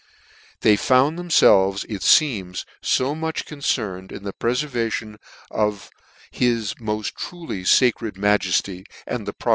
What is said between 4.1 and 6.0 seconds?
in the prefervanon of